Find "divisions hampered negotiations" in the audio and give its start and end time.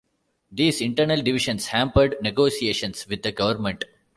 1.21-3.07